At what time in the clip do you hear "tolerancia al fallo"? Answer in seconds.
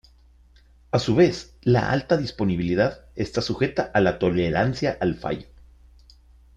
4.17-5.45